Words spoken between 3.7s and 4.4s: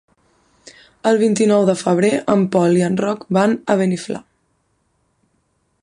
a Beniflà.